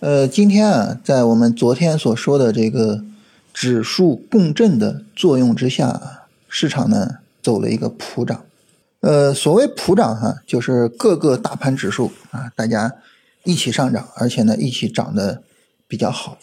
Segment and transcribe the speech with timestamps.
[0.00, 3.04] 呃，今天啊，在我们昨天所说的这个
[3.52, 8.46] 指数共振的作用之下，市场呢走了一个普涨。
[9.00, 12.94] 呃，所谓普涨哈，就是各个大盘指数啊，大家
[13.44, 15.42] 一起上涨，而且呢一起涨得
[15.86, 16.38] 比较好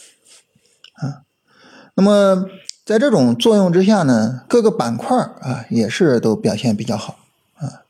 [0.94, 1.26] 啊。
[1.96, 2.46] 那么
[2.86, 7.18] 在这种作用之下呢，各个板块啊也是都表现比较好
[7.56, 7.82] 啊。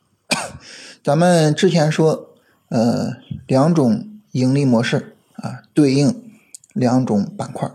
[1.04, 2.30] 咱们之前说，
[2.70, 5.14] 呃，两种盈利模式。
[5.42, 6.22] 啊，对应
[6.72, 7.70] 两种板块。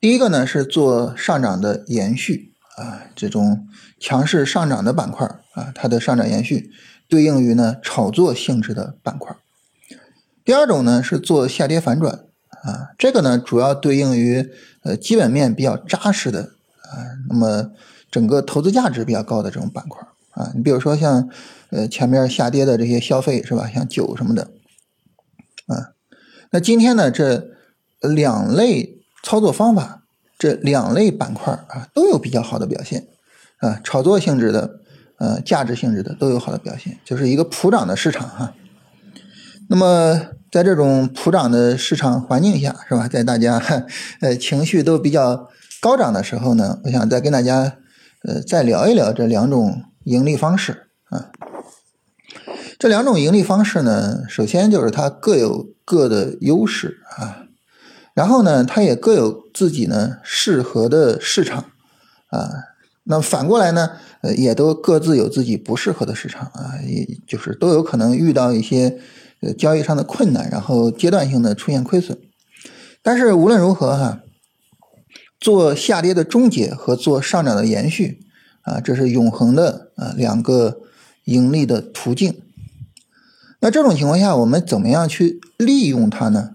[0.00, 3.66] 第一个呢是做上涨的延续啊，这种
[3.98, 6.70] 强势上涨的板块啊，它的上涨延续
[7.08, 9.36] 对应于呢炒作性质的板块。
[10.44, 12.24] 第二种呢是做下跌反转
[12.62, 14.48] 啊，这个呢主要对应于
[14.82, 17.72] 呃基本面比较扎实的啊，那么
[18.10, 21.28] 整个投资价值比较高的这种板块啊，你比如说像
[21.70, 24.48] 呃前面下跌的这些消费是吧，像酒什么的。
[26.50, 27.48] 那今天呢，这
[28.00, 30.02] 两类操作方法，
[30.38, 33.06] 这两类板块啊，都有比较好的表现
[33.58, 34.80] 啊，炒作性质的，
[35.18, 38.54] 呃，价值性质的都有好的表现，就是一个普涨的市场哈。
[39.68, 43.06] 那么在这种普涨的市场环境下，是吧？
[43.06, 43.62] 在大家
[44.20, 45.48] 呃情绪都比较
[45.82, 47.76] 高涨的时候呢，我想再跟大家
[48.24, 51.30] 呃再聊一聊这两种盈利方式啊。
[52.78, 57.48] 这两种盈利方式呢，首先就是它各有各的优势啊，
[58.14, 61.64] 然后呢，它也各有自己呢适合的市场
[62.28, 62.48] 啊。
[63.02, 63.90] 那反过来呢，
[64.20, 69.00] 呃，也都各自有自己不适合的市场啊，也就是都有可能遇到一些
[69.40, 72.16] 呃交易上的困难，然后阶段性的出现亏损。
[73.02, 74.20] 但是无论如何哈，
[75.40, 78.20] 做下跌的终结和做上涨的延续
[78.62, 80.82] 啊，这是永恒的啊两个
[81.24, 82.42] 盈利的途径。
[83.60, 86.54] 那这种情况下，我们怎么样去利用它呢？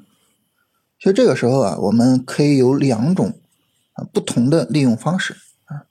[1.00, 3.34] 其实这个时候啊，我们可以有两种
[3.94, 5.84] 啊不同的利用方式啊。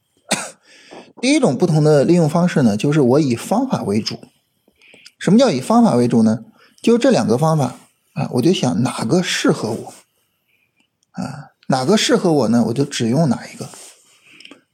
[1.21, 4.19] 第一种不同的利用方式呢，就是我以方法为主。
[5.19, 6.45] 什么叫以方法为主呢？
[6.81, 7.77] 就这两个方法
[8.15, 9.95] 啊，我就想哪个适合我
[11.13, 13.69] 啊，哪个适合我呢，我就只用哪一个。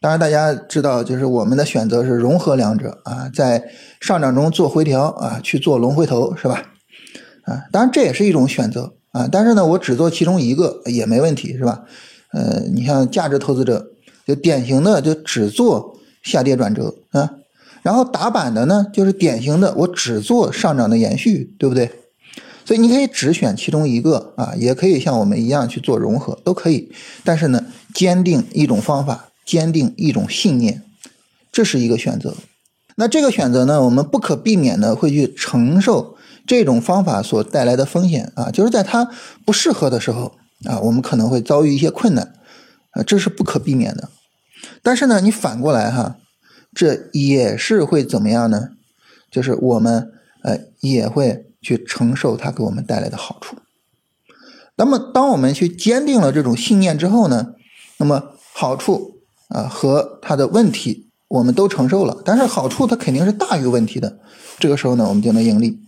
[0.01, 3.65] 当然，大家知道，就是我们的选择是融合两者啊，在
[4.01, 6.63] 上涨中做回调啊，去做龙回头，是吧？
[7.43, 9.29] 啊，当然这也是一种选择啊。
[9.31, 11.83] 但是呢，我只做其中一个也没问题，是吧？
[12.33, 13.89] 呃，你像价值投资者，
[14.25, 17.31] 就典型的就只做下跌转折啊。
[17.83, 21.91] 然后打板的呢，就是典型的我只做上涨的延续，对不对？
[22.65, 26.93] 所以你可以只选其中一个啊，也可以像我们一样去做融合，都可以。
[27.25, 29.25] 但是呢，坚定一种方法。
[29.49, 30.83] 坚定一种信念，
[31.51, 32.35] 这是一个选择。
[32.97, 39.11] 那这个选择呢，我们不可避免的会去承受这种方法所带来的风险啊，就是在它
[39.47, 42.35] 不适合的时候啊，我们可能会遭遇一些困难
[42.91, 44.11] 啊，这是不可避免的。
[44.83, 46.19] 但是呢，你反过来哈，
[46.75, 48.69] 这也是会怎么样呢？
[49.31, 53.57] 就是我们呃也会去承受它给我们带来的好处。
[54.77, 57.55] 那么，当我们去坚定了这种信念之后呢，
[57.97, 59.18] 那么好处。
[59.49, 64.19] 啊，和它的问题我们都承受了，但是好处它肯定是大于问题的。
[64.59, 65.79] 这个时候呢，我们就能盈利。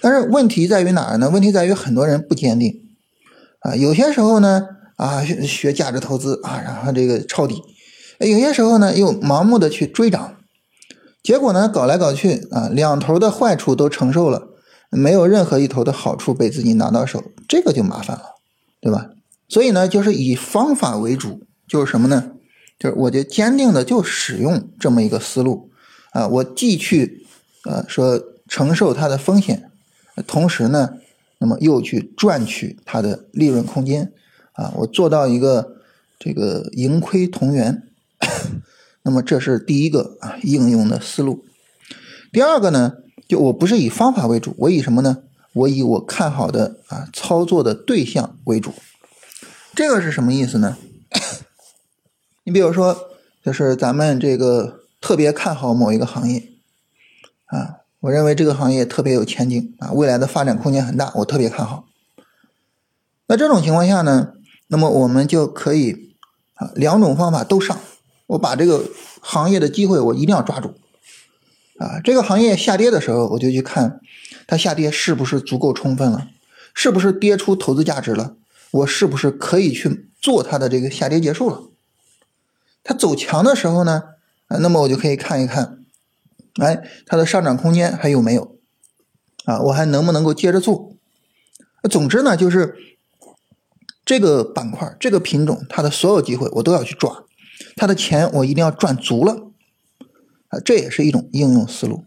[0.00, 1.30] 但是问题在于哪儿呢？
[1.30, 2.82] 问题在于很多人不坚定
[3.60, 3.74] 啊。
[3.74, 4.62] 有些时候呢，
[4.96, 7.56] 啊学价值投资啊，然后这个抄底；
[8.20, 10.36] 有些时候呢，又盲目的去追涨，
[11.22, 14.48] 结果呢，搞来搞去啊，两头的坏处都承受了，
[14.90, 18.22] 没有任何一头的好处被自己拿到手，这个就麻烦了，
[18.80, 19.10] 对吧？
[19.48, 22.32] 所以呢，就是以方法为主，就是什么呢？
[22.78, 25.70] 就是我就坚定的就使用这么一个思路，
[26.10, 27.26] 啊，我既去
[27.64, 29.70] 呃说承受它的风险，
[30.26, 30.94] 同时呢，
[31.38, 34.12] 那么又去赚取它的利润空间，
[34.52, 35.76] 啊，我做到一个
[36.18, 37.82] 这个盈亏同源，
[39.02, 41.44] 那么这是第一个啊应用的思路。
[42.32, 42.96] 第二个呢，
[43.26, 45.22] 就我不是以方法为主，我以什么呢？
[45.54, 48.74] 我以我看好的啊操作的对象为主。
[49.74, 50.76] 这个是什么意思呢？
[52.46, 52.96] 你比如说，
[53.44, 56.44] 就是咱们这个特别看好某一个行业，
[57.46, 61.86] 啊，我认为这个行业特别有前景啊，未来的发展空间很大，我特别看好。
[63.26, 64.34] 那这种情况下呢，
[64.68, 66.14] 那么我们就可以
[66.54, 67.76] 啊，两种方法都上，
[68.28, 68.84] 我把这个
[69.20, 70.68] 行业的机会我一定要抓住，
[71.78, 74.00] 啊，这个行业下跌的时候，我就去看
[74.46, 76.28] 它下跌是不是足够充分了，
[76.72, 78.36] 是不是跌出投资价值了，
[78.70, 81.62] 我是不是可以去做它的这个下跌结束了。
[82.86, 84.04] 它走强的时候呢，
[84.46, 85.80] 啊，那么我就可以看一看，
[86.60, 88.56] 哎，它的上涨空间还有没有？
[89.44, 90.92] 啊，我还能不能够接着做？
[91.90, 92.76] 总之呢，就是
[94.04, 97.24] 这个板块、这个品种，它的所有机会我都要去抓，
[97.74, 99.50] 它的钱我一定要赚足了
[100.48, 102.04] 啊，这也是一种应用思路。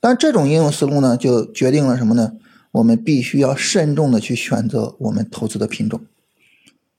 [0.00, 2.32] 但这种应用思路呢，就决定了什么呢？
[2.72, 6.00] 我们必须要慎重的去选择我们投资的品种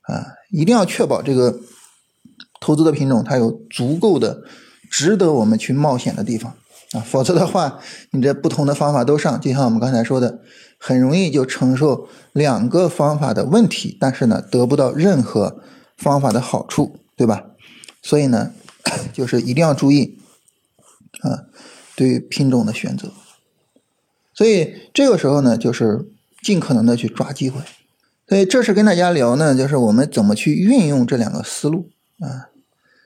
[0.01, 1.59] 啊，一定要确保这个
[2.59, 4.41] 投资的品种它有足够的
[4.89, 6.53] 值得我们去冒险的地方
[6.93, 7.79] 啊，否则的话，
[8.11, 10.39] 你这不同的方法都上，就像我们刚才说的。
[10.79, 15.59] 很容易就承受两个方法的问题，但是呢，得不到任何
[15.97, 17.45] 方法的好处，对吧？
[18.03, 18.51] 所以呢，
[19.11, 20.19] 就是一定要注意
[21.21, 21.49] 啊，
[21.95, 23.11] 对于品种的选择。
[24.35, 26.11] 所以这个时候呢，就是
[26.43, 27.59] 尽可能的去抓机会。
[28.29, 31.89] 所以这是跟大家聊呢，就是我们怎么去运用这两个思路
[32.19, 32.49] 啊。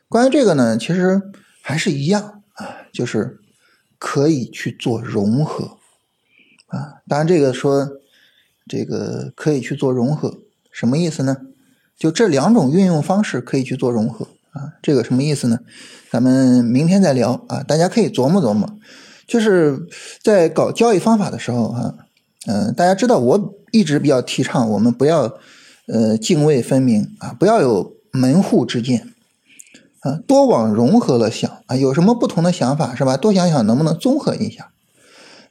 [0.10, 1.22] 关于这个呢，其实
[1.62, 3.40] 还是一样啊，就是
[3.98, 5.78] 可以去做融合。
[6.68, 7.90] 啊，当然这个说，
[8.68, 10.40] 这个可以去做融合，
[10.72, 11.38] 什么意思呢？
[11.98, 15.60] 就这两种运用方式可以去做融合啊，这个什么意思呢？
[16.10, 18.78] 咱们明天再聊啊，大家可以琢磨琢磨。
[19.28, 19.88] 就是
[20.22, 21.96] 在搞交易方法的时候哈，
[22.48, 25.38] 嗯，大家知道我一直比较提倡我们不要
[25.88, 29.14] 呃泾渭分明啊，不要有门户之见
[30.02, 33.16] 啊，多往融合了想啊，有什么不同的想法是吧？
[33.18, 34.72] 多想想能不能综合一下。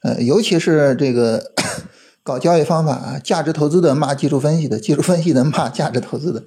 [0.02, 1.52] 呃，尤其是这个
[2.24, 6.44] 搞交易方法啊，价值投资的骂技术分析的，技术分析的骂价值投资的，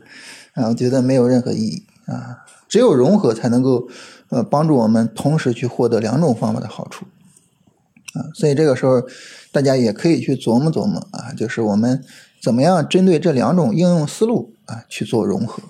[0.53, 2.39] 啊，我觉得没有任何意义啊。
[2.67, 3.87] 只有融合才能够
[4.29, 7.05] 呃帮助我们同时去获得两种方法的好处
[8.15, 8.25] 啊。
[8.33, 9.03] 所以这个时候
[9.51, 12.03] 大家也可以去琢磨琢磨啊，就是我们
[12.41, 15.61] 怎么样针对这两种应用思路啊去做融合，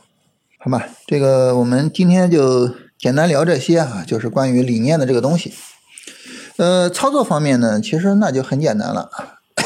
[0.64, 0.88] 好吧？
[1.08, 5.54] 这个我们今天就简单聊这些啊，就是关于理念的这个东西。
[6.56, 9.10] 呃，操作方面呢，其实那就很简单了。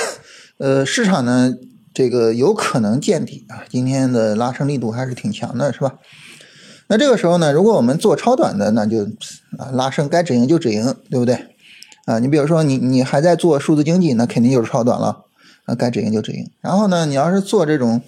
[0.57, 1.53] 呃，市场呢，
[1.93, 5.93] 这个有可能见底啊，今天的拉升力度还是挺强的，是吧？
[6.87, 9.03] 那这个时候呢，如果我们做超短的，那就
[9.59, 11.37] 啊，拉升该止盈就止盈，对不对？
[12.05, 15.25] 啊，你比如说你你还在做数字经济，那肯定就是超短了，
[15.65, 16.49] 啊，该止盈就止盈。
[16.59, 18.01] 然后呢，你要是做这种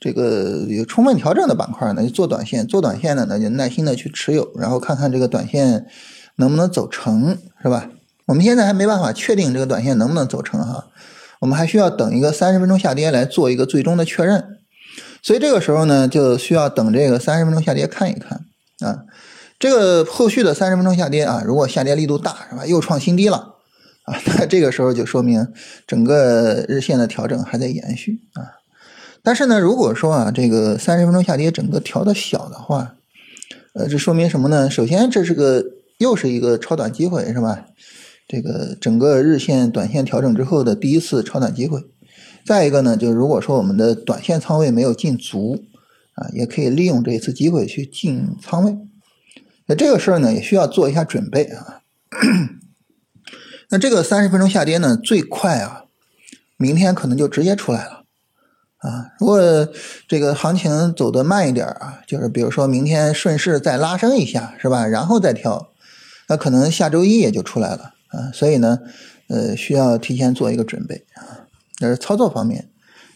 [0.00, 5.86] 这个有充分调整的板块呢，就做短线，做短线的呢就耐心的去持有，然后看看这个短线
[6.36, 7.90] 能不能走成，是吧？
[8.26, 10.86] 我们现在还没办法确定这个短线能不能走成哈，
[11.40, 14.42] 我们还需要等一个三十分钟下跌来做一个最终的确认，
[15.22, 18.40] 所以这个时候呢，就需要等这个三十分钟下跌看一看
[18.80, 19.04] 啊，
[19.58, 23.56] 这个后续的三十分钟下跌啊，如果下跌力度大是吧，又创新低了
[24.04, 25.46] 啊， 那这个时候就说明
[25.86, 28.63] 整个日线的调整还在延续啊，
[29.24, 32.94] 但是呢，如果说啊这个三十分钟下跌整个调的小的话，
[33.72, 34.68] 呃，这说明什么呢？
[34.70, 35.64] 首先这是个
[35.98, 37.64] 又是一个超短机会是吧？
[38.28, 41.82] 这个整个日线、短线调整之后的第一次超短机会，
[42.44, 45.64] 再一个呢，就是如果说我们的短线仓位没有进足，
[46.14, 48.76] 啊，也可以利用这一次机会去进仓位。
[49.66, 51.80] 那这个事儿呢，也需要做一下准备啊。
[53.70, 55.84] 那这个三十分钟下跌呢，最快啊，
[56.58, 58.03] 明天可能就直接出来了
[58.84, 59.10] 啊。
[59.18, 59.40] 如果
[60.06, 64.86] 这个行情走得慢一点啊，就是比如说明天顺势再拉升一下，是吧？
[64.86, 65.70] 然后再调，
[66.28, 67.94] 那可能下周一也就出来了。
[68.08, 68.78] 啊，所以呢，
[69.28, 71.48] 呃，需要提前做一个准备啊。
[71.76, 72.68] 这是操作方面，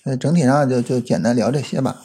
[0.04, 2.02] 呃，整体上就就简单聊这些吧。